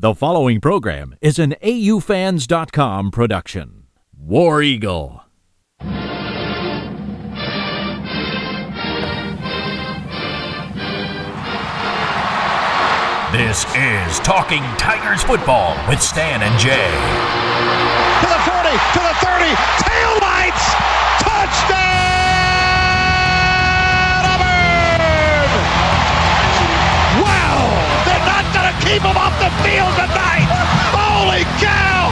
[0.00, 3.88] The following program is an AUFans.com production.
[4.16, 5.24] War Eagle.
[13.32, 16.94] This is Talking Tigers Football with Stan and Jay.
[18.20, 19.50] To the 40, to the 30,
[19.82, 20.74] tail lights,
[21.24, 21.87] touchdown!
[28.88, 30.48] Keep them off the field tonight!
[30.96, 32.08] Holy cow!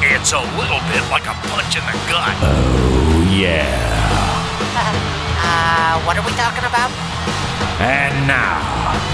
[0.00, 2.32] It's a little bit like a punch in the gut.
[2.40, 3.92] Oh, yeah.
[5.48, 6.90] Uh, what are we talking about?
[7.78, 8.58] And now,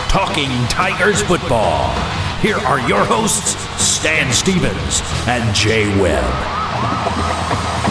[0.09, 1.92] Talking Tigers Football.
[2.41, 7.81] Here are your hosts, Stan Stevens and Jay Webb.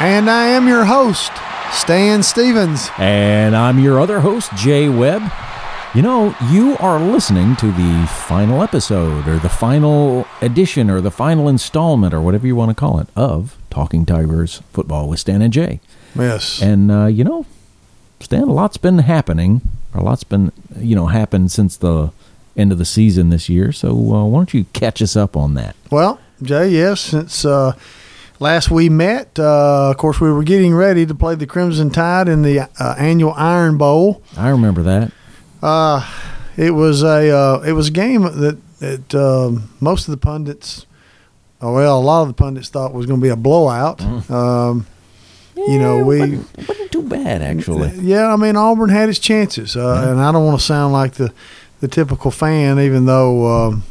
[0.00, 1.32] And I am your host,
[1.72, 2.88] Stan Stevens.
[2.98, 5.28] And I'm your other host, Jay Webb.
[5.92, 11.10] You know, you are listening to the final episode or the final edition or the
[11.10, 15.42] final installment or whatever you want to call it of Talking Tigers Football with Stan
[15.42, 15.80] and Jay.
[16.14, 16.62] Yes.
[16.62, 17.44] And, uh, you know,
[18.20, 19.62] Stan, a lot's been happening.
[19.94, 22.12] A lot's been, you know, happened since the
[22.56, 23.72] end of the season this year.
[23.72, 25.74] So uh, why don't you catch us up on that?
[25.90, 27.72] Well, Jay, yes, since uh,
[28.40, 32.28] last we met, uh, of course, we were getting ready to play the Crimson Tide
[32.28, 34.22] in the uh, annual Iron Bowl.
[34.36, 35.12] I remember that.
[35.62, 36.08] Uh,
[36.56, 40.86] it was a uh, it was a game that that um, most of the pundits,
[41.60, 44.00] oh, well, a lot of the pundits thought was going to be a blowout.
[44.30, 44.86] Um,
[45.56, 47.90] you know, we It wasn't too bad, actually.
[47.98, 51.14] Yeah, I mean Auburn had its chances, uh, and I don't want to sound like
[51.14, 51.32] the
[51.80, 53.84] the typical fan, even though um,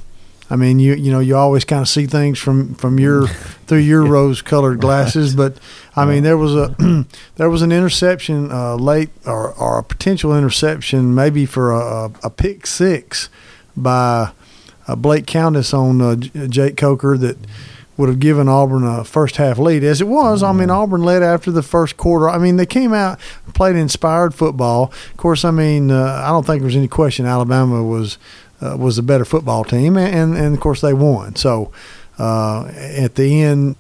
[0.50, 3.28] I mean you you know you always kind of see things from from your
[3.68, 5.58] through your rose colored glasses, but
[5.96, 6.76] I mean there was a
[7.36, 12.30] there was an interception uh, late or, or a potential interception maybe for a, a
[12.30, 13.30] pick six
[13.76, 14.32] by
[14.88, 17.38] uh, Blake Countess on uh, J- Jake Coker that
[17.98, 19.84] would have given Auburn a first half lead.
[19.84, 22.30] As it was, I mean, Auburn led after the first quarter.
[22.30, 23.20] I mean, they came out,
[23.56, 24.94] played inspired football.
[25.12, 28.20] Of course, I mean, uh, I don't think there was any question Alabama was
[28.62, 31.36] uh, was a better football team, and, and of course they won.
[31.36, 31.72] So
[32.18, 33.76] uh, at the end,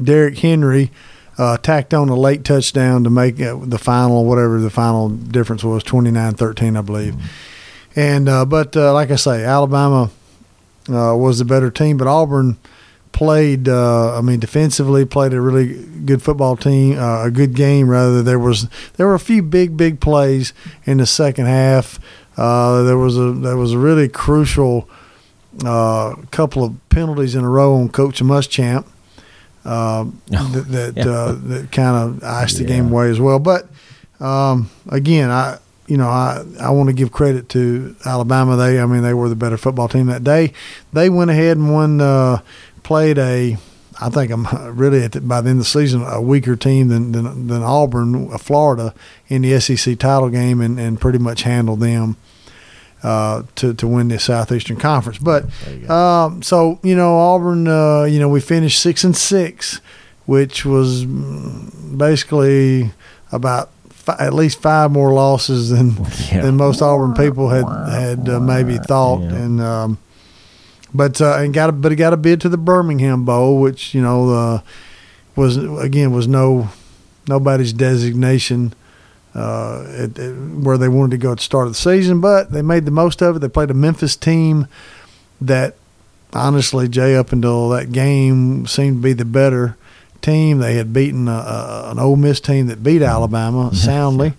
[0.00, 0.90] Derrick Henry.
[1.40, 5.62] Uh, tacked on a late touchdown to make uh, the final, whatever the final difference
[5.62, 7.14] was, 29-13, I believe.
[7.94, 10.10] And uh, but uh, like I say, Alabama
[10.88, 12.58] was the better team, but Auburn
[13.12, 13.68] played.
[13.68, 17.88] I mean, defensively played a really good football team, a good game.
[17.88, 20.52] Rather, there was there were a few big big plays
[20.86, 22.00] in the second half.
[22.38, 24.88] Uh, there was a there was a really crucial
[25.64, 28.86] uh, couple of penalties in a row on Coach Muschamp
[29.64, 31.04] uh, that that, yeah.
[31.08, 32.68] uh, that kind of iced the Yeah.
[32.68, 33.38] game away as well.
[33.40, 33.68] But
[34.20, 38.56] um, again, I you know I, I want to give credit to Alabama.
[38.56, 40.52] They I mean they were the better football team that day.
[40.92, 42.00] They went ahead and won.
[42.00, 42.40] Uh,
[42.84, 43.58] played a
[44.00, 44.46] I think I'm
[44.76, 47.62] really at the, by the end of the season a weaker team than than, than
[47.64, 48.94] Auburn, uh, Florida,
[49.28, 52.16] in the SEC title game, and, and pretty much handled them
[53.02, 55.18] uh, to to win the Southeastern Conference.
[55.18, 55.44] But
[55.90, 59.80] um, so you know Auburn, uh, you know we finished six and six,
[60.26, 61.04] which was
[61.96, 62.90] basically
[63.32, 63.70] about
[64.18, 65.90] at least five more losses than
[66.32, 66.42] Yeah.
[66.42, 69.34] than most Auburn people had had uh, maybe thought, Yeah.
[69.36, 69.98] and um,
[70.94, 73.94] but uh, and got a, but it got a bid to the Birmingham Bowl, which
[73.94, 74.60] you know uh,
[75.36, 76.68] was again was no
[77.28, 78.72] nobody's designation
[79.38, 82.50] uh, at, at where they wanted to go at the start of the season, but
[82.50, 83.38] they made the most of it.
[83.38, 84.66] They played a Memphis team
[85.40, 85.76] that
[86.32, 89.76] honestly, Jay, up until that game seemed to be the better
[90.20, 90.58] team.
[90.58, 94.34] They had beaten a, a, an Ole Miss team that beat Alabama soundly.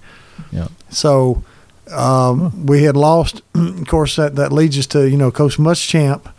[0.51, 0.67] Yeah.
[0.89, 1.43] So
[1.91, 3.41] um, we had lost.
[3.55, 6.31] of course, that, that leads us to you know Coach Muschamp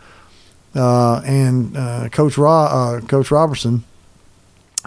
[0.75, 3.83] uh, and uh, Coach Ro- uh, Coach Robertson,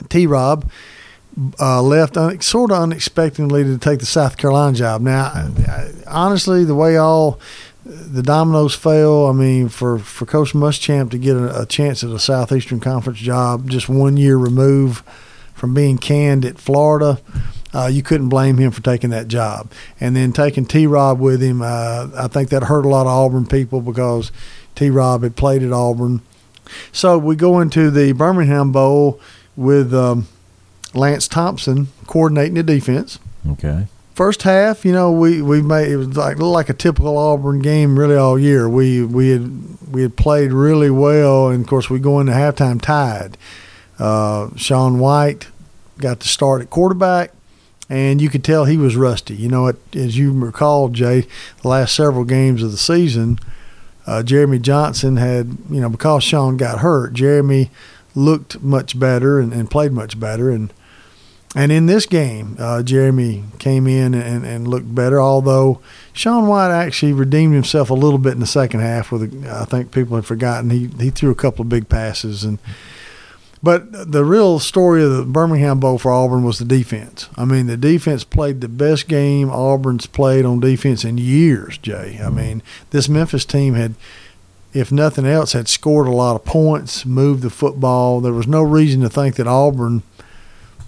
[0.09, 0.27] T.
[0.27, 0.71] Rob.
[1.59, 5.01] Uh, left un- sort of unexpectedly to take the South Carolina job.
[5.01, 7.41] Now, I, honestly, the way all
[7.85, 12.11] the dominoes fell, I mean, for, for Coach Muschamp to get a, a chance at
[12.11, 15.05] a Southeastern Conference job just one year removed
[15.55, 17.21] from being canned at Florida,
[17.75, 19.73] uh, you couldn't blame him for taking that job.
[19.99, 23.13] And then taking T Rob with him, uh, I think that hurt a lot of
[23.13, 24.31] Auburn people because
[24.77, 26.23] T Rob had played at Auburn.
[26.93, 29.21] So we go into the Birmingham Bowl
[29.57, 30.29] with um,
[30.95, 33.19] Lance Thompson coordinating the defense.
[33.51, 33.87] Okay.
[34.15, 37.99] First half, you know, we, we made it was like like a typical Auburn game
[37.99, 38.69] really all year.
[38.69, 42.81] We we had we had played really well, and of course we go into halftime
[42.81, 43.37] tied.
[43.99, 45.49] Uh, Sean White
[45.99, 47.33] got to start at quarterback,
[47.89, 49.35] and you could tell he was rusty.
[49.35, 51.27] You know, it, as you recall, Jay,
[51.63, 53.39] the last several games of the season,
[54.07, 57.71] uh, Jeremy Johnson had, you know, because Sean got hurt, Jeremy
[58.15, 60.51] looked much better and, and played much better.
[60.51, 60.73] And
[61.55, 65.81] and in this game, uh, Jeremy came in and, and looked better, although
[66.13, 69.13] Sean White actually redeemed himself a little bit in the second half.
[69.13, 72.59] With I think people had forgotten he he threw a couple of big passes and.
[73.63, 77.31] But the real story of the Birmingham Bowl for Auburn was the defense.
[77.35, 82.21] I mean, the defense played the best game Auburn's played on defense in years, Jay.
[82.23, 83.95] I mean, this Memphis team had,
[84.75, 88.21] if nothing else, had scored a lot of points, moved the football.
[88.21, 90.03] There was no reason to think that Auburn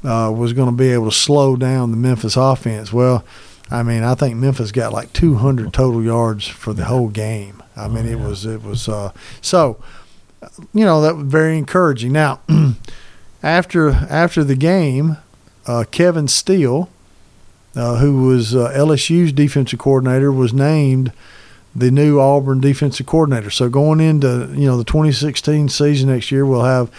[0.05, 2.93] uh, was going to be able to slow down the Memphis offense.
[2.93, 3.25] Well,
[3.71, 7.63] I mean, I think Memphis got like 200 total yards for the whole game.
[7.77, 9.83] I mean, it was it was uh, so
[10.73, 12.13] you know that was very encouraging.
[12.13, 12.41] Now,
[13.43, 15.19] after after the game,
[15.67, 16.89] uh, Kevin Steele,
[17.75, 21.13] uh, who was uh, LSU's defensive coordinator, was named
[21.75, 23.51] the new Auburn defensive coordinator.
[23.51, 26.91] So going into you know the 2016 season next year, we'll have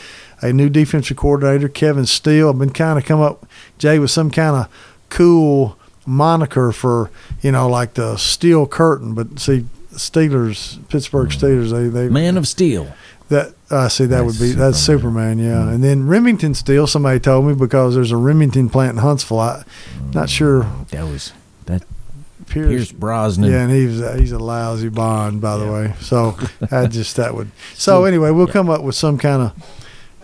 [0.42, 2.50] a new defensive coordinator, Kevin Steele.
[2.50, 3.46] I've been kind of come up,
[3.78, 4.70] Jay, with some kind of
[5.10, 7.12] cool moniker for
[7.42, 9.66] you know like the steel curtain, but see.
[9.98, 11.46] Steelers, Pittsburgh mm-hmm.
[11.46, 12.94] Steelers, they they Man of Steel.
[13.30, 14.06] that I see.
[14.06, 15.56] That That's would be that's Superman, yeah.
[15.56, 15.70] Mm-hmm.
[15.70, 16.88] And then Remington Steele.
[16.88, 19.40] Somebody told me because there's a Remington plant in Huntsville.
[19.40, 19.64] I
[20.14, 20.72] not sure.
[20.92, 21.34] That was
[21.66, 21.84] that
[22.48, 23.52] Pierce, Pierce Brosnan.
[23.52, 25.94] yeah, and he's he's a lousy Bond, by the way.
[26.00, 26.38] So
[26.72, 27.52] I just that would.
[27.74, 29.77] So anyway, we'll come up with some kind of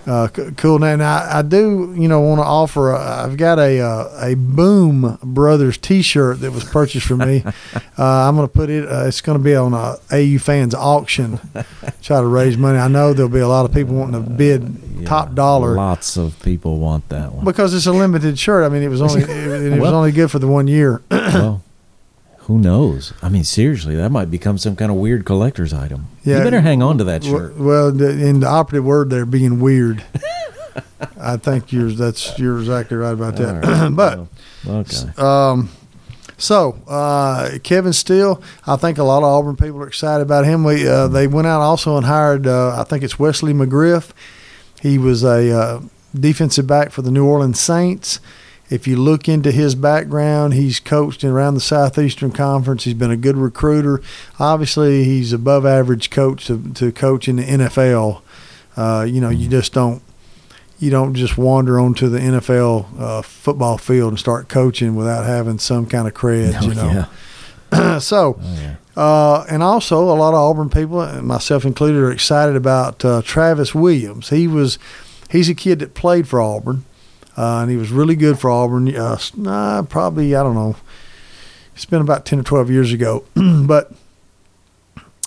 [0.06, 0.28] uh,
[0.58, 1.00] cool name.
[1.00, 2.92] Now I do, you know, want to offer.
[2.92, 7.44] A, I've got a uh, a Boom Brothers T-shirt that was purchased for me.
[7.76, 8.88] uh, I'm going to put it.
[8.88, 11.40] Uh, it's going to be on a AU fans auction.
[12.02, 12.78] Try to raise money.
[12.80, 16.18] I know there'll be a lot of people wanting to bid Yeah, top dollar Lots
[16.18, 17.46] of people want that one.
[17.46, 18.64] because it's a limited shirt.
[18.66, 21.02] I mean, it was only it, it was Well- only good for the one year.
[21.10, 21.64] well,
[22.44, 23.14] who knows?
[23.22, 26.08] I mean, seriously, that might become some kind of weird collector's item.
[26.24, 26.40] Yeah.
[26.40, 27.58] you better hang on to that shirt.
[27.58, 30.04] well, in the operative word there, being weird.
[31.20, 33.64] I think you're that's you're exactly right about that.
[33.64, 33.90] Right.
[33.96, 34.28] but
[34.68, 35.22] okay.
[35.22, 35.70] um,
[36.38, 40.64] so uh, Kevin Steele, I think a lot of Auburn people are excited about him.
[40.64, 44.12] We uh, they went out also and hired uh, I think it's Wesley McGriff.
[44.82, 45.82] He was a uh,
[46.14, 48.20] defensive back for the New Orleans Saints.
[48.74, 52.86] If you look into his background, he's coached around the Southeastern Conference.
[52.86, 54.02] He's been a good recruiter.
[54.40, 58.22] Obviously, he's above average coach to, to coach in the NFL.
[58.76, 60.02] Uh, you know, you just don't
[60.80, 65.60] you don't just wander onto the NFL uh, football field and start coaching without having
[65.60, 66.60] some kind of cred.
[66.60, 67.08] Oh, you know,
[67.72, 67.98] yeah.
[68.00, 68.40] so.
[68.42, 68.76] Oh, yeah.
[68.96, 73.74] Uh, and also, a lot of Auburn people, myself included, are excited about uh, Travis
[73.76, 74.30] Williams.
[74.30, 74.78] He was,
[75.30, 76.86] he's a kid that played for Auburn,
[77.38, 78.94] uh, and he was really good for Auburn.
[78.96, 80.76] Uh, nah, probably I don't know.
[81.76, 83.92] It's been about ten or twelve years ago, but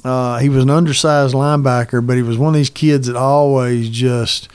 [0.04, 2.06] uh, he was an undersized linebacker.
[2.06, 4.48] But he was one of these kids that always just.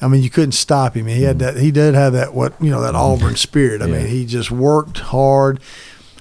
[0.00, 1.06] I mean, you couldn't stop him.
[1.06, 1.56] He had that.
[1.58, 2.34] He did have that.
[2.34, 3.80] What you know, that Auburn spirit.
[3.82, 3.98] I Yeah.
[3.98, 5.60] mean, he just worked hard.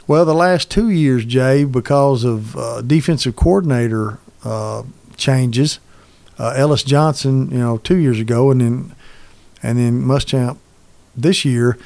[0.06, 4.84] Well, the last two years, Jay, because of uh, defensive coordinator uh,
[5.18, 5.80] changes,
[6.38, 8.96] uh, Ellis Johnson, you know, two years ago, and then
[9.64, 10.58] and then Muschamp
[11.16, 11.78] this year.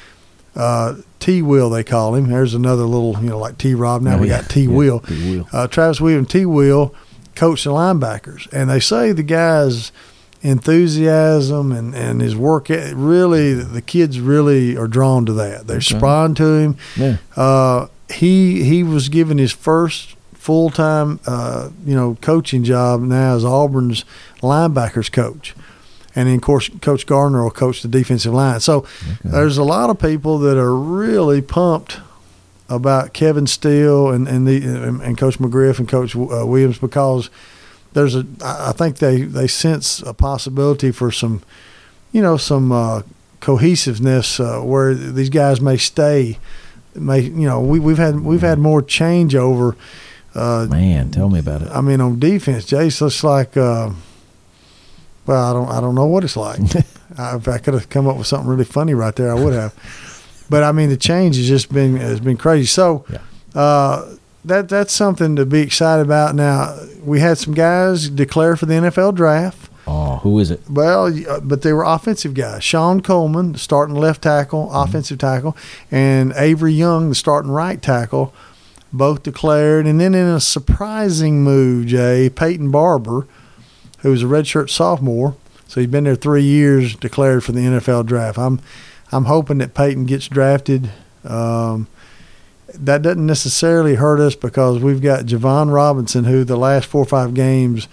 [0.54, 2.28] Uh, T Will they call him.
[2.28, 4.00] There's another little, you know, like T Rob.
[4.02, 4.40] Now Oh, we yeah.
[4.40, 5.02] got T Will.
[5.52, 6.94] Uh, Travis Williams, T Will,
[7.34, 9.92] coached the linebackers, and they say the guy's
[10.42, 15.66] enthusiasm and, and his work really the kids really are drawn to that.
[15.66, 16.76] They respond to him.
[16.96, 17.16] Yeah.
[17.36, 23.34] Uh, he he was given his first full time uh, you know coaching job now
[23.34, 24.04] as Auburn's
[24.40, 25.54] linebackers coach,
[26.16, 28.58] and then of course Coach Gardner will coach the defensive line.
[28.60, 28.84] So
[29.22, 31.98] there's a lot of people that are really pumped
[32.68, 37.30] about Kevin Steele and and the and, and Coach McGriff and Coach uh, Williams because
[37.92, 41.42] there's a I I think they they sense a possibility for some
[42.12, 43.02] you know some uh,
[43.40, 46.38] cohesiveness uh, where these guys may stay
[46.94, 49.76] may you know we we've had we've had more changeover
[50.34, 51.68] uh, Man, tell me about it.
[51.70, 53.90] I mean on defense Jace it's like uh,
[55.26, 56.60] well I don't I don't know what it's like
[57.18, 59.52] I, if I could have come up with something really funny right there I would
[59.52, 59.74] have
[60.50, 63.20] but I mean the change has just been has been crazy so Yeah.
[63.60, 64.14] uh,
[64.44, 68.74] that that's something to be excited about now we had some guys declare for the
[68.74, 70.60] NFL draft Oh, who is it?
[70.68, 72.64] well, uh, but they were offensive guys.
[72.64, 75.56] Shon Coleman, the starting left tackle, offensive tackle,
[75.92, 78.34] and Avery Young, the starting right tackle,
[78.92, 79.86] both declared.
[79.86, 83.28] And then in a surprising move, Jay, Peyton Barber,
[83.98, 85.36] who was a redshirt sophomore,
[85.68, 88.38] so he's been there three years, declared for the NFL draft.
[88.38, 88.60] I'm
[89.12, 90.90] I'm hoping that Peyton gets drafted.
[91.24, 91.86] Um,
[92.74, 97.06] that doesn't necessarily hurt us because we've got Jovon Robinson, who the last four or
[97.06, 97.88] five games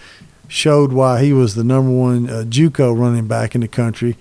[0.47, 4.17] showed why he was the number one uh, JUCO running back in the country,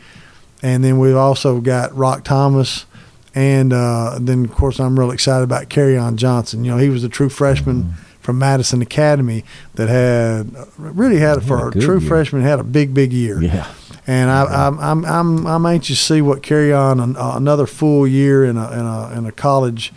[0.63, 2.87] and then we've also got Rock Thomas,
[3.35, 6.65] and uh, then of course I'm real excited about Kerryon Johnson.
[6.65, 7.83] You know, he was a true freshman.
[7.85, 8.12] Mm-hmm.
[8.23, 12.09] From Madison Academy, that had really had for a true year.
[12.09, 13.43] freshman had a big big year.
[13.43, 13.67] Yeah,
[14.07, 18.07] and I, am I'm I'm I'm anxious to see what Kerryon an, uh, another full
[18.07, 19.93] year in a in a in a college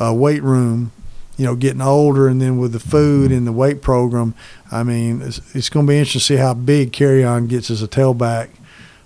[0.00, 0.92] uh, weight room,
[1.36, 4.34] you know, getting older, and then with the food and the weight program,
[4.70, 7.82] I mean, it's, it's going to be interesting to see how big Kerryon gets as
[7.82, 8.50] a tailback,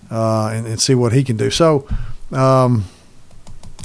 [0.09, 1.49] uh, and, and, see what he can do.
[1.49, 1.87] So,
[2.31, 2.85] um,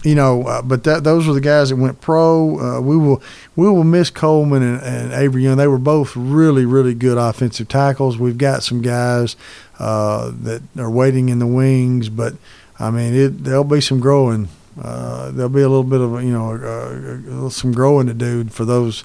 [0.07, 2.59] you know, uh, but that, those were the guys that went pro.
[2.59, 3.23] Uh, we will
[3.57, 5.57] we will miss Coleman and, and, Avery Young.
[5.57, 8.19] They were both really really good offensive tackles.
[8.19, 9.37] We've got some guys
[9.79, 12.35] uh, that are waiting in the wings, but
[12.79, 14.49] I mean, it, there'll be some growing
[14.81, 18.65] uh, there'll be a little bit of you know uh, some growing to do for
[18.65, 19.05] those.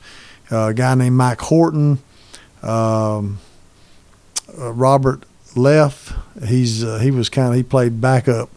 [0.52, 2.00] Uh, a guy named Mike Horton,
[2.62, 3.40] um,
[4.60, 5.24] uh, Robert
[5.56, 6.14] Leff.
[6.46, 8.50] He's uh, he was kind of he played backup.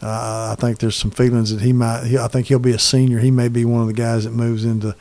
[0.00, 2.04] I think there's some feelings that he might.
[2.04, 3.18] He, I think he'll be a senior.
[3.18, 4.94] He may be one of the guys that moves into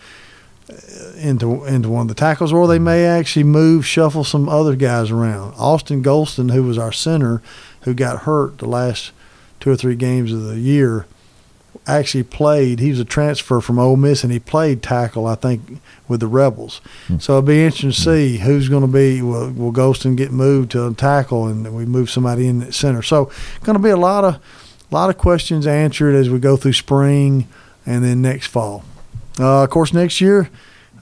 [1.15, 5.11] into into one of the tackles, or they may actually move, shuffle some other guys
[5.11, 5.53] around.
[5.57, 7.41] Austin Golson, who was our center,
[7.81, 9.11] who got hurt the last
[9.59, 11.05] two or three games of the year,
[11.85, 12.79] actually played.
[12.79, 16.27] He was a transfer from Ole Miss, and he played tackle, I think, with the
[16.27, 16.81] Rebels.
[17.07, 17.21] Mm.
[17.21, 19.21] So it'll be interesting to see who's going to be.
[19.21, 23.01] Will, will Golson get moved to tackle, and we move somebody in at center?
[23.01, 23.31] So
[23.63, 24.41] going to be a lot of
[24.89, 27.47] a lot of questions answered as we go through spring
[27.85, 28.83] and then next fall.
[29.39, 30.49] Uh, of course, next year,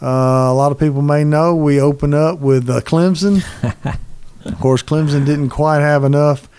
[0.01, 3.43] uh, a lot of people may know we open up with uh, Clemson.
[4.45, 6.49] of course, Clemson didn't quite have enough,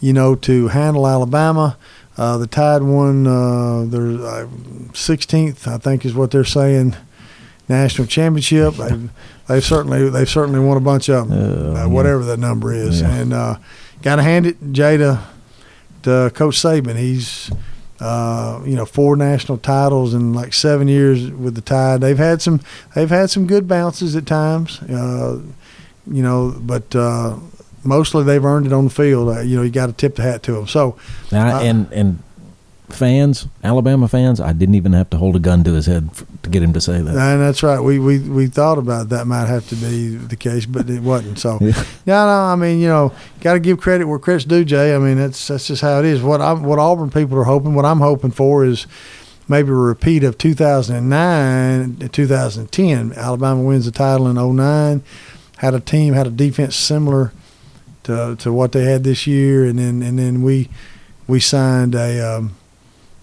[0.00, 1.76] you know, to handle Alabama.
[2.16, 4.46] Uh, the Tide won uh, their uh,
[4.92, 6.94] 16th, I think, is what they're saying,
[7.68, 8.74] national championship.
[8.74, 9.10] They've,
[9.48, 13.00] they've certainly they've certainly won a bunch of them, uh, whatever that number is.
[13.00, 13.14] Yeah.
[13.14, 13.56] And uh,
[14.02, 14.96] got to hand it Jay
[16.02, 16.96] to Coach Saban.
[16.96, 17.50] He's
[18.00, 22.00] uh, you know four national titles in like seven years with the Tide.
[22.00, 22.60] They've had some
[22.94, 24.80] they've had some good bounces at times.
[24.88, 26.94] you know, but
[27.84, 29.28] mostly they've earned it on the field.
[29.36, 30.66] Uh, you know, you got to tip the hat to them.
[30.66, 30.96] So,
[31.32, 32.22] uh, and and
[32.94, 36.26] fans, Alabama fans, I didn't even have to hold a gun to his head for,
[36.42, 37.14] to get him to say that.
[37.14, 37.80] And that's right.
[37.80, 41.38] We we we thought about that might have to be the case, but it wasn't.
[41.38, 41.72] So, yeah.
[42.06, 42.40] no, no.
[42.52, 44.94] I mean, you know, got to give credit where credit's due, Jay.
[44.94, 46.22] I mean, that's that's just how it is.
[46.22, 48.86] What I what Auburn people are hoping, what I'm hoping for is
[49.48, 55.02] maybe a repeat of 2009 2010 alabama wins the title in 09
[55.58, 57.32] had a team had a defense similar
[58.04, 60.68] to to what they had this year, and then and then we
[61.26, 62.54] we signed a um,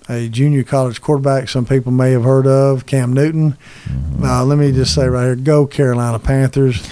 [0.09, 1.47] a junior college quarterback.
[1.47, 3.55] Some people may have heard of Cam Newton.
[3.85, 4.23] Mm-hmm.
[4.23, 6.85] Uh, let me just say right here, go Carolina Panthers.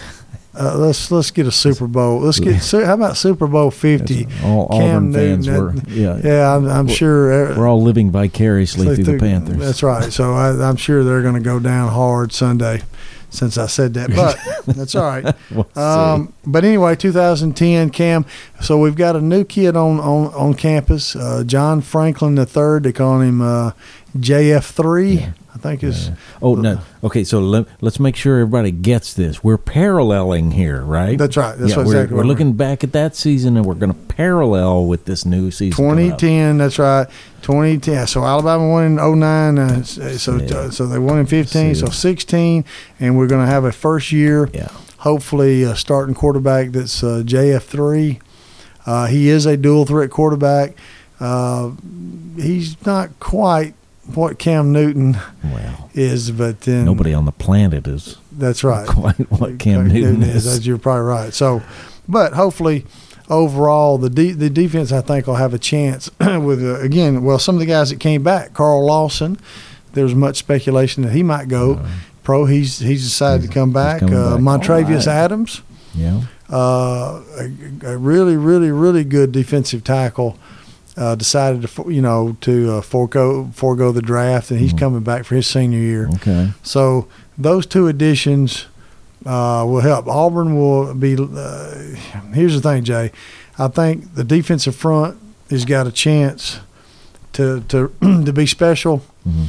[0.59, 2.19] Uh, let's let's get a Super Bowl.
[2.19, 4.25] Let's get how about Super Bowl Fifty?
[4.43, 6.55] All Cam Auburn Newton, fans were yeah yeah.
[6.55, 9.57] I'm, I'm sure we're all living vicariously through, through, the Panthers.
[9.57, 10.11] That's right.
[10.11, 12.81] So I, am sure they're going to go down hard Sunday
[13.29, 14.37] since I said that, but
[14.75, 15.35] that's all right.
[15.51, 18.25] we'll um, but anyway, 2010 Cam.
[18.61, 22.79] So we've got a new kid on on on campus, uh, John Franklin III.
[22.81, 23.71] They call him uh,
[24.17, 25.19] JF3.
[25.21, 25.31] Yeah.
[25.57, 26.11] I think is.
[26.39, 26.81] Oh no.
[27.03, 29.43] Okay, so let, us make sure everybody gets this.
[29.43, 31.17] We're paralleling here, right?
[31.17, 31.57] That's right.
[31.57, 32.17] That's yeah, we're, exactly.
[32.17, 35.83] We're looking back at that season, and we're going to parallel with this new season.
[35.83, 36.59] 2010.
[36.59, 37.07] That's right.
[37.41, 38.05] 2010.
[38.05, 39.57] So Alabama won in 09.
[39.57, 40.55] Uh, so yeah.
[40.55, 41.73] uh, so they won in 15.
[41.73, 42.63] So 16,
[42.99, 44.49] and we're going to have a first year.
[44.53, 44.69] Yeah.
[44.99, 48.21] Hopefully, a starting quarterback that's uh, JF3.
[48.85, 50.75] Uh, he is a dual threat quarterback.
[51.19, 51.71] Uh,
[52.35, 53.73] he's not quite
[54.15, 58.17] what Cam Newton well, is, but then nobody on the planet is.
[58.31, 58.87] That's right.
[58.87, 60.45] Quite what Cam Newton, Newton is.
[60.45, 60.67] is.
[60.67, 61.33] You're probably right.
[61.33, 61.61] So,
[62.07, 62.85] but hopefully,
[63.29, 67.23] overall, the de- the defense I think will have a chance with uh, again.
[67.23, 69.39] Well, some of the guys that came back, Carl Lawson.
[69.93, 71.89] There's much speculation that he might go uh,
[72.23, 72.45] pro.
[72.45, 74.03] He's he's decided he's, to come back.
[74.03, 75.15] Uh, Montravius right.
[75.15, 75.61] Adams.
[75.95, 76.21] Yeah.
[76.49, 77.51] Uh, a,
[77.83, 80.37] a, really, really, really good defensive tackle
[80.97, 84.79] uh, decided to you know to uh, forego forego the draft, and he's mm-hmm.
[84.79, 86.09] coming back for his senior year.
[86.15, 86.51] Okay.
[86.63, 88.65] So those two additions
[89.25, 90.07] uh, will help.
[90.07, 91.15] Auburn will be.
[91.15, 91.95] Uh,
[92.33, 93.11] here's the thing, Jay.
[93.59, 95.17] I think the defensive front
[95.49, 96.59] has got a chance
[97.33, 97.93] to to
[98.25, 99.03] to be special.
[99.27, 99.43] Mm-hmm.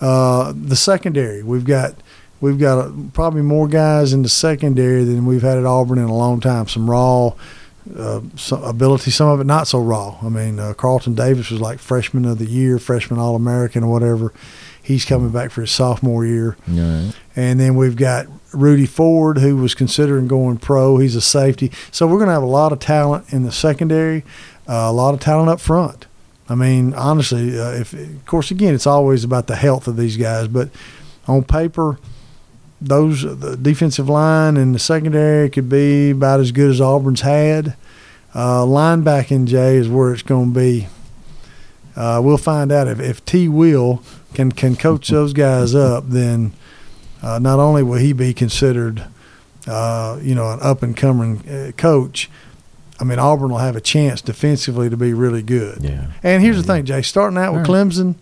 [0.00, 1.94] Uh, the secondary, we've got
[2.40, 6.04] we've got a, probably more guys in the secondary than we've had at Auburn in
[6.04, 6.68] a long time.
[6.68, 7.34] Some raw
[7.96, 10.18] uh, some ability, some of it not so raw.
[10.22, 13.90] I mean, uh, Carlton Davis was like freshman of the year, freshman All American or
[13.90, 14.32] whatever.
[14.82, 16.56] He's coming back for his sophomore year.
[16.66, 17.12] Right.
[17.36, 20.98] And then we've got Rudy Ford, who was considering going pro.
[20.98, 21.70] He's a safety.
[21.90, 24.24] So we're going to have a lot of talent in the secondary,
[24.68, 26.06] uh, a lot of talent up front.
[26.48, 30.16] I mean, honestly, uh, if of course, again, it's always about the health of these
[30.16, 30.68] guys, but
[31.28, 31.98] on paper,
[32.80, 37.76] those the defensive line and the secondary could be about as good as Auburn's had.
[38.32, 40.86] Uh, linebacking, Jay, is where it's going to be.
[41.96, 43.48] Uh, we'll find out if, if T.
[43.48, 44.02] Will
[44.34, 46.52] can can coach those guys up, then
[47.22, 49.04] uh, not only will he be considered,
[49.66, 52.30] uh, you know, an up and coming uh, coach.
[53.00, 55.78] I mean, Auburn will have a chance defensively to be really good.
[55.82, 56.08] Yeah.
[56.22, 57.02] And here's the thing, Jay.
[57.02, 57.86] Starting out with right.
[57.86, 58.14] Clemson,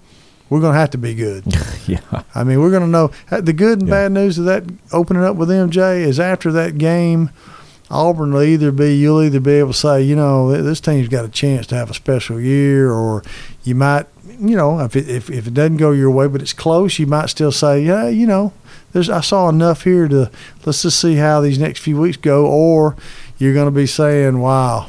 [0.50, 1.45] we're going to have to be good.
[1.88, 2.00] Yeah.
[2.35, 3.95] I mean, we're going to know the good and Yeah.
[3.95, 7.31] bad news of that opening up with MJ is after that game,
[7.90, 11.25] Auburn will either be you'll either be able to say, you know, this team's got
[11.25, 13.23] a chance to have a special year, or
[13.64, 14.05] you might,
[14.38, 17.07] you know, if it, if if it doesn't go your way, but it's close, you
[17.07, 18.52] might still say, yeah, you know,
[18.93, 20.31] there's I saw enough here to
[20.67, 22.95] let's just see how these next few weeks go, or
[23.38, 24.88] you're going to be saying, wow.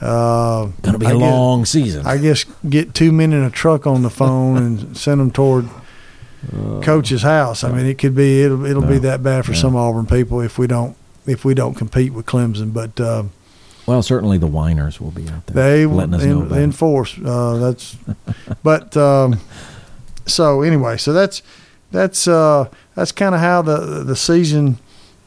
[0.00, 2.06] Uh, to be I a guess- long season.
[2.06, 5.68] I guess get two men in a truck on the phone and send them toward
[6.82, 7.62] coach's house.
[7.64, 9.58] I mean, it could be it'll it'll be that bad for Yeah.
[9.58, 12.72] some Auburn people if we don't if we don't compete with Clemson.
[12.72, 13.24] But uh,
[13.86, 17.18] well, certainly the whiners will be out there they letting us know in, force.
[17.22, 17.96] Uh, that's
[18.62, 19.38] but um,
[20.26, 21.42] so anyway, so that's
[21.90, 24.78] that's uh, that's kind of how the the season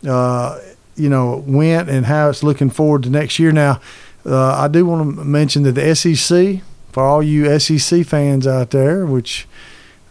[0.08, 0.60] uh,
[0.96, 3.52] you know went and how it's looking forward to next year.
[3.52, 3.80] Now,
[4.26, 6.62] uh, I do want to mention that the SEC
[6.92, 9.48] for all you SEC fans out there, which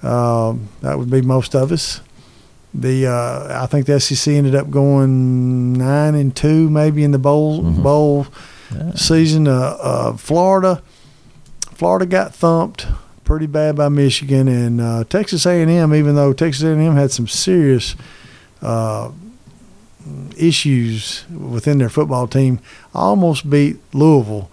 [0.02, 2.00] um, that would be most of us.
[2.74, 7.18] The uh, I think the SEC ended up going nine and two, maybe in the
[7.18, 7.82] bowl Mhm.
[7.82, 8.26] bowl
[8.74, 8.92] Yeah.
[8.94, 9.46] season.
[9.46, 10.80] Uh, uh, Florida,
[11.74, 12.86] Florida got thumped
[13.24, 15.94] pretty bad by Michigan and uh, Texas A&M.
[15.94, 17.94] Even though Texas A&M had some serious
[18.62, 19.10] uh,
[20.36, 22.58] issues within their football team,
[22.94, 24.50] almost beat Louisville.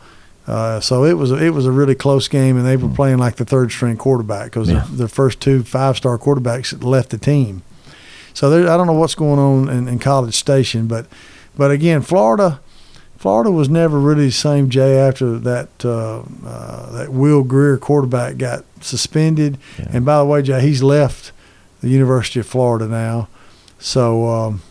[0.47, 3.17] Uh, so it was a, it was a really close game, and they were playing
[3.19, 4.79] like the third string quarterback because Yeah.
[4.89, 7.61] their, their first two five star quarterbacks left the team.
[8.33, 11.05] So there, I don't know what's going on in, in College Station, but
[11.55, 12.61] but again, Florida,
[13.17, 14.69] Florida was never really the same.
[14.69, 19.89] Jay after that uh, uh, that Will Grier quarterback got suspended, Yeah.
[19.93, 21.31] and by the way, Jay, he's left
[21.81, 23.27] the University of Florida now.
[23.77, 24.27] So.
[24.27, 24.61] Um,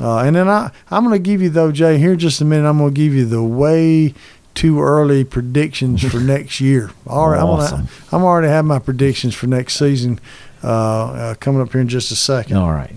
[0.00, 1.98] uh, and then I, I'm going to give you though, Jay.
[1.98, 4.14] Here in just a minute, I'm going to give you the way
[4.54, 6.90] too early predictions for next year.
[7.06, 7.80] All right, Awesome.
[7.80, 10.18] I'm, gonna, I'm already have my predictions for next season
[10.64, 10.68] uh,
[11.12, 12.56] uh, coming up here in just a second.
[12.56, 12.94] All right.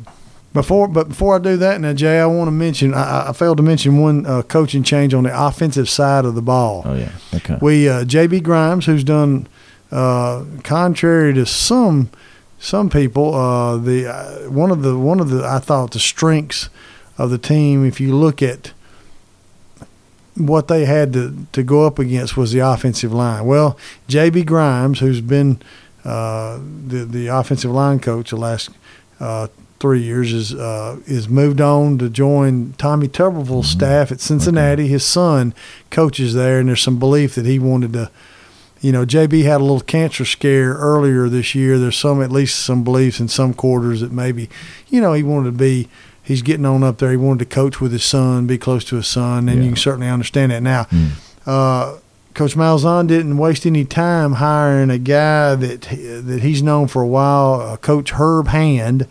[0.51, 2.93] Before, but before I do that, now Jay, I want to mention.
[2.95, 6.41] I, I failed to mention one uh, coaching change on the offensive side of the
[6.41, 6.81] ball.
[6.85, 7.11] Oh yeah.
[7.35, 7.57] Okay.
[7.61, 9.47] We uh, JB Grimes, who's done
[9.91, 12.09] uh, contrary to some
[12.57, 16.69] some people, uh, the uh, one of the one of the I thought the strengths
[17.19, 17.85] of the team.
[17.85, 18.71] If you look at
[20.35, 23.45] what they had to, to go up against was the offensive line.
[23.45, 23.77] Well,
[24.07, 25.61] JB Grimes, who's been
[26.05, 28.69] uh, the the offensive line coach the last
[29.19, 29.47] uh,
[29.79, 34.87] three years, is uh, is moved on to join Tommy Tuberville's staff at Cincinnati.
[34.87, 35.53] His son
[35.91, 38.09] coaches there, and there's some belief that he wanted to.
[38.81, 41.77] You know, JB had a little cancer scare earlier this year.
[41.77, 44.49] There's some, at least some beliefs in some quarters that maybe,
[44.87, 45.89] you know, he wanted to be.
[46.29, 47.09] He's getting on up there.
[47.09, 49.63] He wanted to coach with his son, be close to his son, and Yeah.
[49.63, 50.83] you can certainly understand that now.
[50.91, 51.09] Mm.
[51.45, 51.93] Uh,
[52.35, 55.81] Coach Malzahn didn't waste any time hiring a guy that
[56.27, 59.07] that he's known for a while, uh, Coach Herb Hand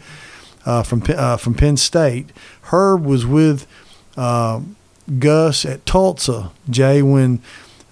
[0.64, 2.26] uh, from uh, from Penn State.
[2.70, 3.66] Herb was with
[4.16, 4.60] uh,
[5.18, 7.40] Gus at Tulsa, Jay, when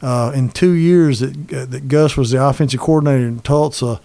[0.01, 4.01] uh, in two years that uh, that Gus was the offensive coordinator in Tulsa.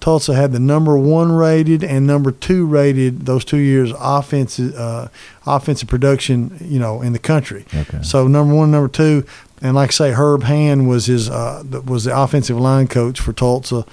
[0.00, 5.08] Tulsa had the number one rated and number two rated those two years offensive uh,
[5.46, 7.66] offensive production, you know, in the country.
[7.74, 8.02] Okay.
[8.02, 9.24] So number one, number two,
[9.60, 13.32] and like I say, Herb Hand was his uh, was the offensive line coach for
[13.34, 13.84] Tulsa,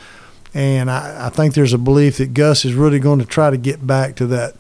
[0.54, 3.58] and I, I think there's a belief that Gus is really going to try to
[3.58, 4.56] get back to that.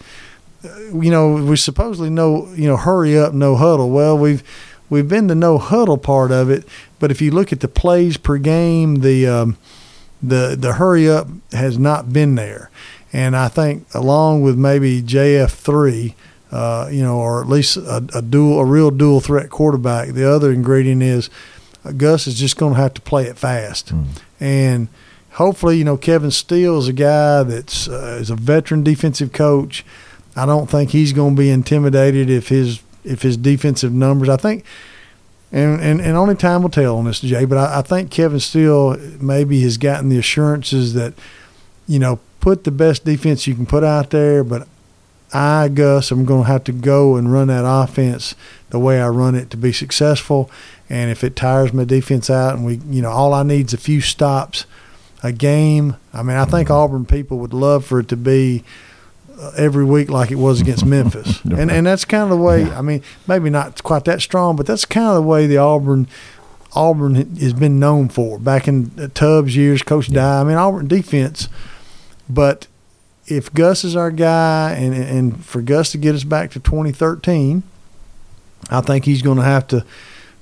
[0.65, 3.89] uh, You know, we supposedly know you know hurry up, no huddle.
[3.89, 4.43] Well, we've
[4.89, 6.67] we've been the no huddle part of it,
[6.99, 9.57] but if you look at the plays per game, the um,
[10.21, 12.69] the the hurry up has not been there,
[13.13, 16.15] and I think along with maybe JF three,
[16.51, 20.09] uh, you know, or at least a, a dual a real dual threat quarterback.
[20.09, 21.29] The other ingredient is
[21.85, 24.05] uh, Gus is just going to have to play it fast, Mm.
[24.39, 24.87] and
[25.31, 29.85] hopefully, you know, Kevin Steele is a guy that's uh, is a veteran defensive coach.
[30.35, 34.29] I don't think he's going to be intimidated if his if his defensive numbers.
[34.29, 34.65] I think
[35.51, 37.45] and, and, and only time will tell on this, Jay.
[37.45, 41.13] But I, I think Kevin Steele maybe has gotten the assurances that,
[41.87, 44.43] you know, put the best defense you can put out there.
[44.43, 44.67] But
[45.33, 48.35] I, Gus, I'm going to have to go and run that offense
[48.69, 50.49] the way I run it to be successful.
[50.89, 53.73] And if it tires my defense out, and we, you know, all I need is
[53.73, 54.65] a few stops,
[55.23, 55.95] a game.
[56.13, 58.63] I mean, I think Auburn people would love for it to be
[59.55, 62.63] every week like it was against Memphis, and and that's kind of the way.
[62.71, 66.07] I mean, maybe not quite that strong, but that's kind of the way the Auburn
[66.73, 70.41] Auburn has been known for back in Tubbs years, Coach Dye.
[70.41, 71.49] I mean, Auburn defense,
[72.29, 72.67] but
[73.27, 77.63] if Gus is our guy, and and for Gus to get us back to 2013,
[78.69, 79.85] I think he's going to have to.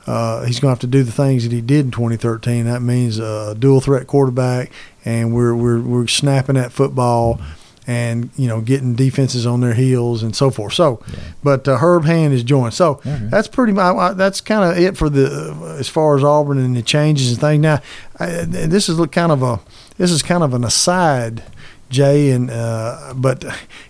[0.07, 2.65] Uh, he's going to have to do the things that he did in 2013.
[2.65, 4.71] That means a dual threat quarterback,
[5.03, 7.41] and we're we're we're snapping that football,
[7.87, 10.73] and you know getting defenses on their heels and so forth.
[10.73, 11.19] So, yeah.
[11.43, 12.73] but uh, Herb Hand is joined.
[12.73, 13.29] So mm-hmm.
[13.29, 16.75] that's pretty much that's kind of it for the uh, as far as Auburn and
[16.75, 17.61] the changes and things.
[17.61, 17.81] Now,
[18.19, 19.59] I, this is kind of a
[19.97, 21.43] this is kind of an aside
[21.89, 23.45] Jay, and uh, but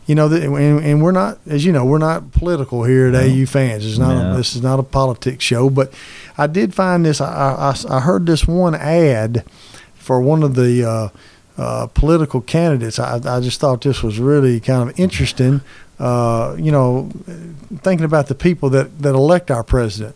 [0.05, 3.21] you know, and, and, we're not, as you know, we're not political here at no.
[3.21, 3.85] AU fans.
[3.85, 4.13] It's not.
[4.13, 4.33] No.
[4.33, 5.69] A, this is not a politics show.
[5.69, 5.93] But
[6.37, 7.21] I did find this.
[7.21, 9.45] I, I, I heard this one ad
[9.95, 11.09] for one of the uh,
[11.57, 12.99] uh, political candidates.
[12.99, 15.61] I, I just thought this was really kind of interesting.
[15.97, 17.09] Uh, you know,
[17.77, 20.15] thinking about the people that that elect our president.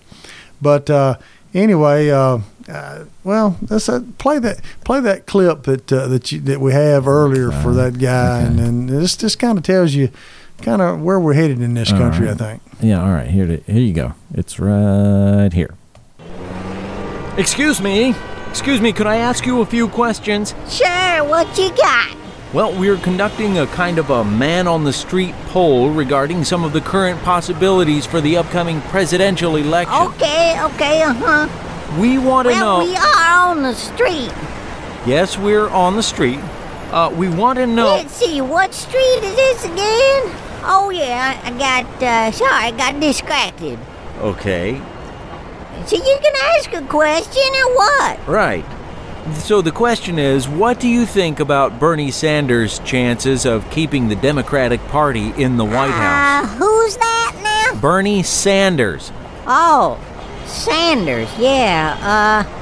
[0.61, 1.17] But uh,
[1.53, 6.39] anyway uh, uh, well, let's uh, play that play that clip that uh, that you,
[6.41, 7.61] that we have earlier okay.
[7.63, 8.47] for that guy, okay.
[8.47, 10.09] and, and this this kind of tells you
[10.61, 12.27] kind of where we're headed in this country.
[12.27, 12.39] Right.
[12.39, 12.61] I think.
[12.81, 13.01] Yeah.
[13.01, 13.27] All right.
[13.27, 14.13] Here, to, here you go.
[14.33, 15.73] It's right here.
[17.37, 18.13] Excuse me.
[18.49, 18.91] Excuse me.
[18.91, 20.55] Could I ask you a few questions?
[20.67, 21.23] Sure.
[21.23, 22.17] What you got?
[22.51, 26.73] Well, we're conducting a kind of a man on the street poll regarding some of
[26.73, 29.93] the current possibilities for the upcoming presidential election.
[30.07, 31.99] Okay, okay, uh huh.
[31.99, 32.85] We want to well, know.
[32.85, 34.33] we are on the street.
[35.05, 36.39] Yes, we're on the street.
[36.91, 37.97] Uh, we want to know.
[37.97, 40.35] Let's see, what street is this again?
[40.63, 42.03] Oh yeah, I got.
[42.03, 43.77] Uh, sorry, I got distracted.
[44.21, 44.81] Okay.
[45.85, 48.27] So you can ask a question or what?
[48.27, 48.65] Right.
[49.35, 54.15] So the question is, what do you think about Bernie Sanders' chances of keeping the
[54.15, 56.45] Democratic Party in the White House?
[56.45, 57.79] Uh, who's that now?
[57.79, 59.11] Bernie Sanders.
[59.45, 59.99] Oh,
[60.45, 62.45] Sanders, yeah.
[62.45, 62.58] Uh,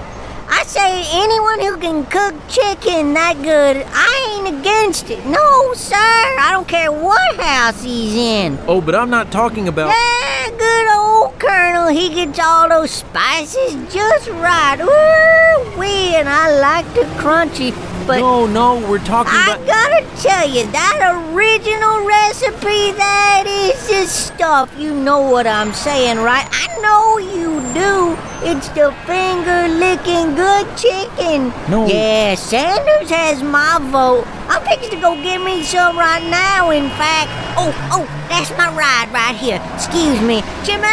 [0.50, 5.26] I say anyone who can cook chicken that good, I ain't against it.
[5.26, 5.96] No, sir.
[5.96, 8.58] I don't care what house he's in.
[8.68, 9.90] Oh, but I'm not talking about.
[9.90, 11.88] Yeah, good old Colonel.
[11.90, 14.80] He gets all those spices just right.
[14.80, 17.76] Ooh, wee, and I like the crunchy.
[18.08, 19.62] But no, no, we're talking I about.
[19.62, 24.74] I gotta tell you, that original recipe, that is just stuff.
[24.78, 26.48] You know what I'm saying, right?
[26.50, 27.37] I know you
[27.78, 28.18] do.
[28.42, 31.54] It's the finger licking good chicken.
[31.70, 31.86] No.
[31.86, 34.26] Yeah, Sanders has my vote.
[34.50, 37.30] I'm fixing to go get me some right now, in fact.
[37.58, 39.62] Oh, oh, that's my ride right here.
[39.76, 40.42] Excuse me.
[40.66, 40.90] Jimmy!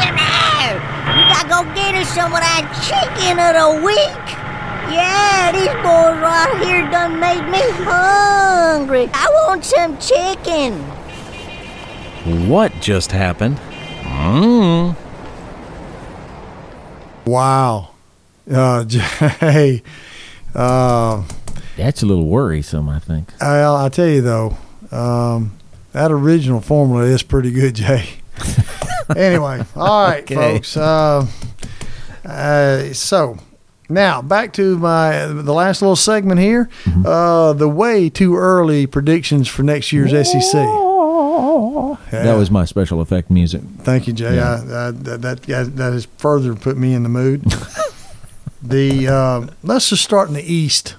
[0.00, 0.60] Jimmy!
[1.16, 4.26] You gotta go get us some of that chicken of the week.
[4.92, 9.08] Yeah, these boys right here done made me hungry.
[9.12, 10.80] I want some chicken.
[12.48, 13.58] What just happened?
[14.02, 14.96] Mmm.
[17.26, 17.90] Wow.
[18.50, 19.82] Uh, Jay.
[20.54, 21.22] Uh,
[21.76, 23.32] That's a little worrisome, I think.
[23.42, 24.56] I, I tell you, though,
[24.90, 25.56] um,
[25.92, 28.08] that original formula is pretty good, Jay.
[29.16, 30.34] anyway, all right, okay.
[30.34, 30.76] folks.
[30.76, 31.26] Uh,
[32.24, 33.36] uh, so
[33.88, 36.68] now back to my the last little segment here.
[36.84, 37.06] Mm-hmm.
[37.06, 40.54] Uh, the way too early predictions for next year's SEC.
[42.12, 42.22] Yeah.
[42.24, 43.62] That was my special effect music.
[43.80, 44.36] Thank you, Jay.
[44.36, 44.62] Yeah.
[44.68, 47.42] I, I, that that that has further put me in the mood.
[48.62, 50.96] the uh, let's just start in the East.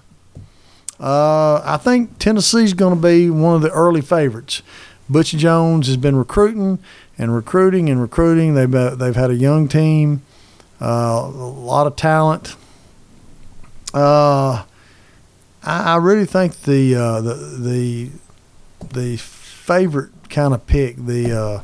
[0.99, 4.61] Uh, I think Tennessee's going to be one of the early favorites.
[5.09, 6.79] Butch Jones has been recruiting
[7.17, 8.53] and recruiting and recruiting.
[8.53, 10.21] They've uh, they've had a young team,
[10.79, 12.55] uh, a lot of talent.
[13.93, 14.63] Uh,
[15.63, 18.09] I, I really think the uh, the the
[18.93, 21.63] the favorite kind of pick the uh,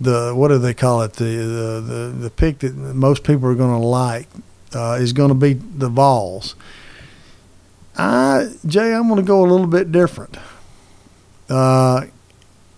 [0.00, 3.54] the what do they call it the the the, the pick that most people are
[3.54, 4.28] going to like
[4.74, 6.54] uh, is going to be the Vols.
[7.96, 10.36] I Jay, I'm going to go a little bit different.
[11.48, 12.06] Uh,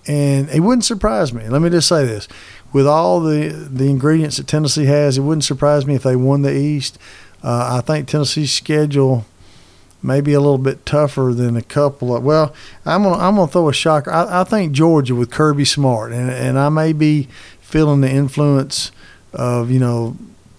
[0.07, 1.49] and it wouldn't surprise me.
[1.49, 2.29] Let me just say this:
[2.73, 6.43] with all the the ingredients that Tennessee has, it wouldn't surprise me if they won
[6.43, 6.99] the East.
[7.43, 9.25] Uh, I think Tennessee's schedule
[10.03, 12.23] may be a little bit tougher than a couple of.
[12.23, 14.11] Well, I'm gonna I'm gonna throw a shocker.
[14.11, 17.29] I, I think Georgia with Kirby Smart, and and I may be
[17.61, 18.93] feeling the influence
[19.33, 20.17] of you know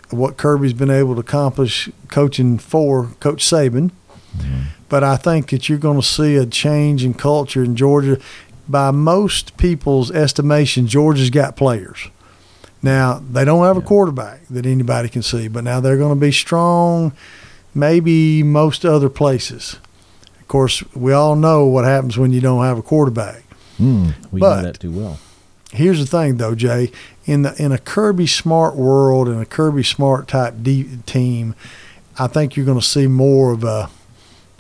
[0.10, 3.92] what Kirby's been able to accomplish coaching for Coach Saban.
[4.38, 4.62] Mm-hmm.
[4.90, 8.20] But I think that you're going to see a change in culture in Georgia.
[8.68, 12.10] By most people's estimation, Georgia's got players.
[12.82, 16.20] Now they don't have a quarterback that anybody can see, but now they're going to
[16.20, 17.14] be strong.
[17.80, 19.78] Maybe most other places.
[20.40, 23.44] Of course, we all know what happens when you don't have a quarterback.
[23.78, 25.20] Hmm, we But- know that too well.
[25.72, 26.92] Here's the thing, though, Jay.
[27.26, 30.56] In the in a Kirby Smart world and a Kirby Smart type
[31.06, 31.54] team,
[32.18, 33.90] I think you're going to see more of a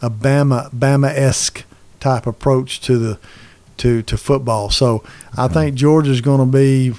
[0.04, 1.64] a Bama Bama esque
[2.00, 3.18] type approach to the
[3.78, 4.70] to to football.
[4.70, 5.04] So
[5.36, 6.94] I think Georgia's going to be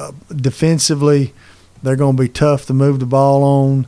[0.00, 1.34] uh, defensively.
[1.82, 3.86] They're going to be tough to move the ball on.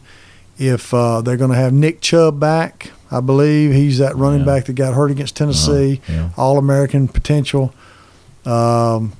[0.58, 4.46] If uh, they're going to have Nick Chubb back, I believe he's that running Yeah.
[4.46, 6.30] back that got hurt against Tennessee, yeah.
[6.36, 7.72] All American potential.
[8.44, 9.12] Um,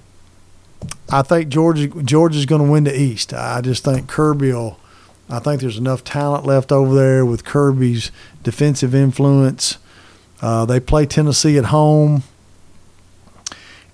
[1.11, 3.33] I think Georgia Georgia's going to win the East.
[3.33, 4.79] I just think Kirby will.
[5.31, 8.11] I think there's enough talent left over there with Kirby's
[8.43, 9.77] defensive influence.
[10.41, 12.23] Uh, they play Tennessee at home.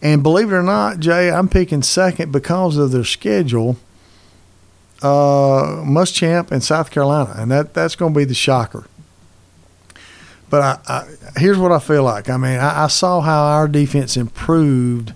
[0.03, 3.77] And believe it or not, Jay, I'm picking second because of their schedule.
[5.05, 8.87] Uh, Muschamp and South Carolina, and that that's going to be the shocker.
[10.49, 12.31] But I, I, here's what I feel like.
[12.31, 15.13] I mean, I, I saw how our defense improved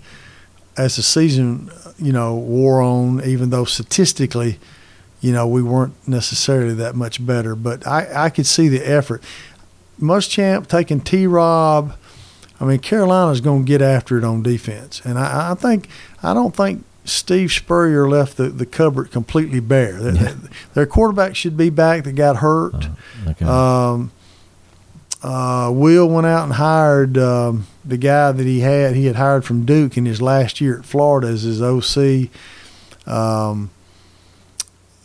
[0.77, 3.23] as the season, you know, wore on.
[3.25, 4.59] Even though statistically,
[5.21, 9.23] you know, we weren't necessarily that much better, but I, I could see the effort.
[9.99, 11.25] Muschamp taking T.
[11.25, 11.95] Rob.
[12.59, 15.89] I mean, Carolina's going to get after it on defense, and I, I think
[16.21, 19.93] I don't think Steve Spurrier left the, the cupboard completely bare.
[19.99, 20.35] Their,
[20.73, 22.87] their quarterback should be back that got hurt.
[23.27, 23.45] Okay.
[23.45, 24.11] Um,
[25.21, 28.95] uh, Will went out and hired um, the guy that he had.
[28.95, 32.29] He had hired from Duke in his last year at Florida as his OC.
[33.05, 33.69] Um,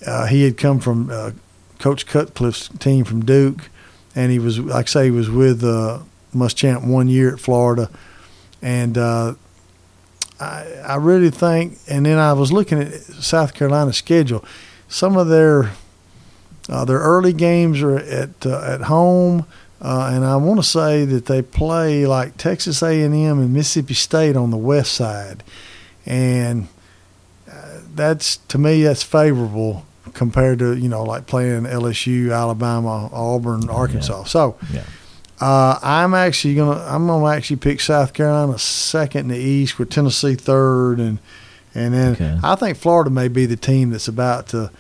[0.07, 1.33] uh, he had come from uh,
[1.79, 3.71] Coach Cutcliffe's team from Duke,
[4.15, 6.01] and he was, like I say, he was with uh,
[6.35, 7.91] Muschamp one year at Florida,
[8.63, 9.35] and uh,
[10.41, 11.79] I, I really think.
[11.89, 14.45] And then I was looking at South Carolina's schedule.
[14.89, 15.73] Some of their
[16.69, 19.47] uh, their early games are at uh, at home,
[19.83, 23.53] uh, and I want to say that they play like Texas A and M and
[23.53, 25.43] Mississippi State on the west side,
[26.07, 26.69] and
[27.51, 33.69] uh, that's to me that's favorable compared to you know like playing LSU, Alabama, Auburn,
[33.69, 34.25] Arkansas.
[34.25, 34.57] So.
[34.73, 34.85] yeah.
[35.41, 39.91] Uh, I'm actually gonna I'm gonna actually pick South Carolina second in the East with
[39.91, 41.19] Tennessee third, and
[41.75, 42.39] and then Okay.
[42.43, 44.71] I think Florida may be the team that's about to.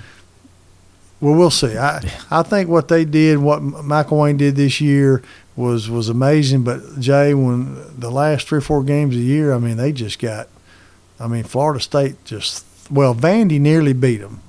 [1.20, 1.76] Well, we'll see.
[1.76, 5.22] I I think what they did, what McElwain did this year
[5.56, 6.62] was was amazing.
[6.62, 10.18] But Jay, when the last three or four games a year, I mean, they just
[10.18, 10.48] got.
[11.18, 14.40] I mean, Florida State just well, Vandy nearly beat them.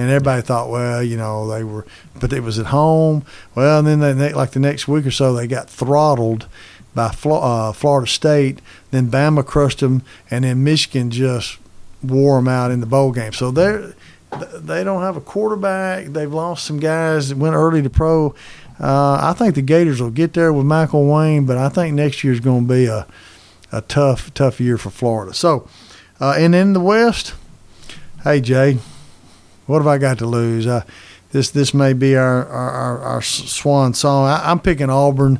[0.00, 1.84] And everybody thought, well, you know, they were,
[2.18, 3.22] but it was at home.
[3.54, 6.46] Well, and then they, they like the next week or so, they got throttled
[6.94, 8.62] by uh, Florida State.
[8.92, 11.58] Then Bama crushed them, and then Michigan just
[12.02, 13.34] wore them out in the bowl game.
[13.34, 13.92] So they're
[14.54, 16.06] they don't have a quarterback.
[16.06, 18.34] They've lost some guys that went early to pro.
[18.80, 22.32] Uh, I think the Gators will get there with McElwain, but I think next year
[22.32, 23.06] is going to be a
[23.70, 25.34] a tough tough year for Florida.
[25.34, 25.68] So,
[26.20, 27.34] uh, and in the West,
[28.24, 28.78] hey Jay,
[29.70, 30.66] what have I got to lose?
[30.66, 30.82] Uh,
[31.32, 34.26] this this may be our our, our, our swan song.
[34.28, 35.38] I, I'm picking Auburn.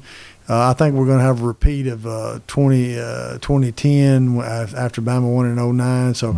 [0.48, 5.00] Uh, I think we're going to have a repeat of uh, 20, uh, 2010 after
[5.00, 6.14] Bama won in 09.
[6.14, 6.32] So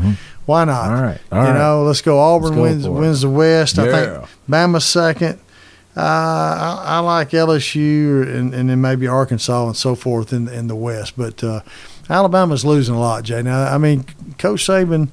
[0.44, 0.82] why not?
[0.90, 0.94] Mm-hmm.
[0.96, 1.58] All right, all you right.
[1.58, 2.18] know, let's go.
[2.18, 3.78] Auburn Let's go wins wins the West.
[3.78, 4.18] I Yeah.
[4.18, 5.38] think Bama's second.
[5.96, 10.66] Uh, I, I like LSU and, and then maybe Arkansas and so forth in in
[10.66, 11.16] the West.
[11.16, 11.60] But uh,
[12.10, 13.42] Alabama's losing a lot, Jay.
[13.42, 14.04] Now, I mean,
[14.38, 15.08] Coach Saban,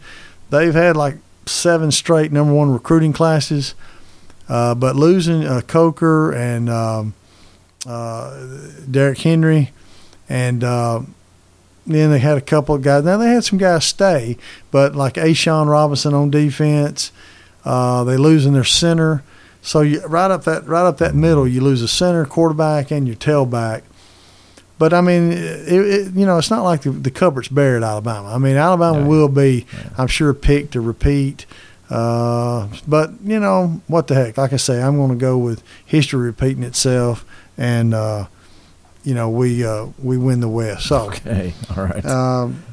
[0.49, 1.15] they've had like
[1.49, 3.75] seven straight number one recruiting classes,
[4.47, 7.13] uh, but losing uh, Coker and um,
[7.85, 8.47] uh,
[8.89, 9.71] Derrick Henry,
[10.27, 11.01] and uh,
[11.85, 13.03] then they had a couple of guys.
[13.03, 14.37] Now they had some guys stay,
[14.71, 17.11] but like A'Shawn Robinson on defense,
[17.65, 19.23] uh, they losing their center.
[19.61, 23.07] So you right up that right up that middle, you lose a center, quarterback, and
[23.07, 23.81] your tailback.
[24.79, 27.83] But I mean, it, it, you know, it's not like the, the cupboard's bare at
[27.83, 28.33] Alabama.
[28.33, 29.07] I mean, Alabama Yeah.
[29.07, 29.65] will be,
[29.97, 31.45] I'm sure, picked to repeat.
[31.89, 34.37] Uh, but you know what the heck?
[34.37, 37.25] Like I say, I'm going to go with history repeating itself,
[37.57, 38.27] and uh,
[39.03, 40.87] you know we uh, we win the West.
[40.87, 41.53] So, Okay.
[41.75, 42.05] All right.
[42.05, 42.63] um,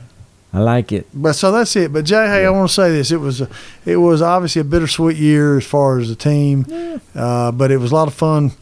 [0.52, 1.06] I like it.
[1.14, 1.92] but so that's it.
[1.94, 3.48] But Jay, hey, I want to say this: it was a,
[3.86, 6.66] it was obviously a bittersweet year as far as the team,
[7.14, 8.52] uh, but it was a lot of fun.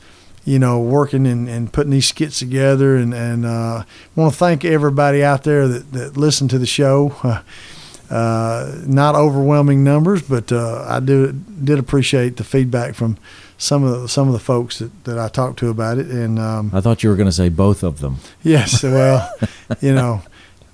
[0.44, 4.64] You know, working and, and putting these skits together, and and uh, want to thank
[4.64, 7.14] everybody out there that, that listened to the show.
[7.22, 7.42] Uh,
[8.10, 13.16] uh, not overwhelming numbers, but uh, I do did appreciate the feedback from
[13.56, 16.06] some of the, some of the folks that, that I talked to about it.
[16.06, 18.18] And um, I thought you were going to say both of them.
[18.42, 19.32] yes, well,
[19.80, 20.22] you know,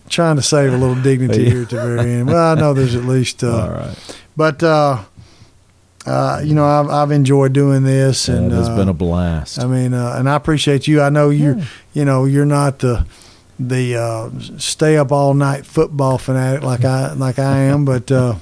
[0.09, 2.27] trying to save a little dignity here at the very end.
[2.27, 3.45] Well, I know there's at least.
[3.45, 4.17] Uh, All right.
[4.37, 4.63] But
[6.07, 8.95] uh, you know, I've, I've enjoyed doing this, Yeah, and it has uh, been a
[8.95, 9.59] blast.
[9.63, 11.03] I mean, uh, and I appreciate you.
[11.03, 11.59] I know you're,
[11.93, 13.07] you know, you're not the
[13.59, 18.37] the uh, stay up all night football fanatic like I like I am, but uh,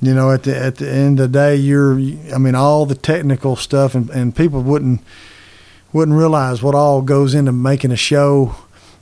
[0.00, 1.92] you know, at the at the end of the day, you're.
[2.34, 5.00] I mean, all the technical stuff, and, and people wouldn't
[5.92, 8.54] wouldn't realize what all goes into making a show.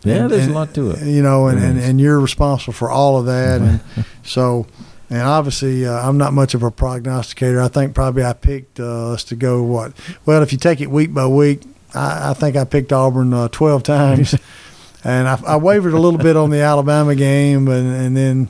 [0.03, 1.03] Yeah, And- there's and, a lot to it.
[1.07, 3.81] You know, and, and, and you're responsible for all of that, and
[4.25, 4.67] so.
[5.11, 7.61] And obviously, uh, I'm not much of a prognosticator.
[7.61, 9.93] I think probably I picked uh, us to go what?
[10.25, 11.63] Well, if you take it week by week,
[11.95, 14.35] I, I think I picked Auburn uh, 12 times,
[15.05, 18.49] and I, I wavered a little bit on the Alabama game, and, and then,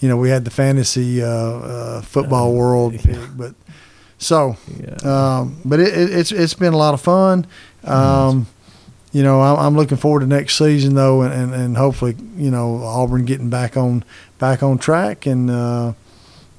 [0.00, 3.16] you know, we had the fantasy uh, uh, football world pick.
[3.34, 3.54] But
[4.18, 5.38] so, Yeah.
[5.38, 7.46] um, but it, it, it's it's been a lot of fun.
[7.82, 8.46] Um,
[9.12, 12.50] you know, I'm, I'm looking forward to next season though, and, and, and hopefully, you
[12.50, 14.04] know, Auburn getting back on
[14.38, 15.92] back on track, and uh,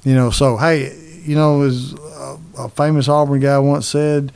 [0.04, 4.32] you know, so hey, you know, as a, a famous Auburn guy once said,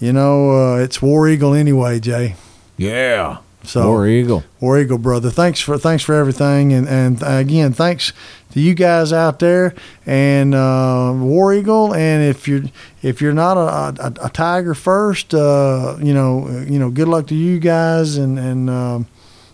[0.00, 2.34] you know, uh, it's War Eagle anyway, Jay.
[2.76, 3.38] yeah.
[3.64, 4.42] So War Eagle.
[4.58, 5.30] War Eagle, brother.
[5.30, 8.12] Thanks for thanks for everything, and and again, thanks
[8.50, 9.72] to you guys out there
[10.04, 11.94] and uh, War Eagle.
[11.94, 12.62] And if you're
[13.02, 17.28] if you're not a, a, a Tiger first, uh, you know you know good luck
[17.28, 19.06] to you guys, and and um,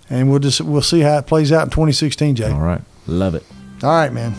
[0.08, 2.50] and we'll just we'll see how it plays out in 2016, Jay.
[2.50, 2.80] All right.
[3.08, 3.44] Love it.
[3.82, 4.34] All right, man.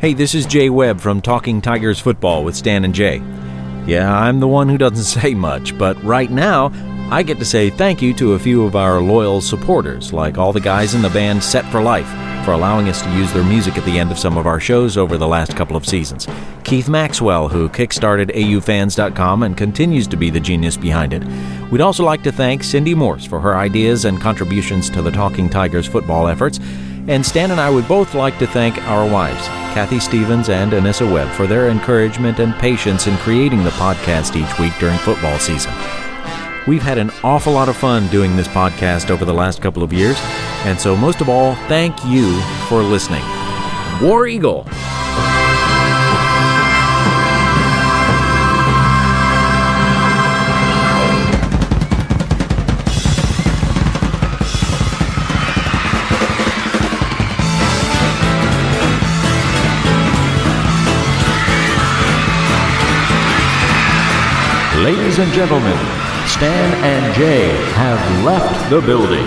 [0.00, 3.18] Hey, this is Jay Webb from Talking Tigers Football with Stan and Jay.
[3.86, 6.72] Yeah, I'm the one who doesn't say much, but right now,
[7.10, 10.54] I get to say thank you to a few of our loyal supporters, like all
[10.54, 12.08] the guys in the band Set for Life,
[12.44, 14.96] for allowing us to use their music at the end of some of our shows
[14.96, 16.26] over the last couple of seasons.
[16.64, 21.24] Keith Maxwell, who kickstarted AUFans.com and continues to be the genius behind it.
[21.70, 25.48] We'd also like to thank Cindy Morse for her ideas and contributions to the Talking
[25.48, 26.58] Tigers football efforts.
[27.08, 31.10] And Stan and I would both like to thank our wives, Kathy Stevens and Anissa
[31.10, 35.72] Webb, for their encouragement and patience in creating the podcast each week during football season.
[36.66, 39.92] We've had an awful lot of fun doing this podcast over the last couple of
[39.92, 40.16] years,
[40.64, 43.22] and so most of all, thank you for listening.
[44.02, 44.66] War Eagle!
[64.82, 65.76] Ladies and gentlemen,
[66.26, 69.26] Stan and Jay have left the building.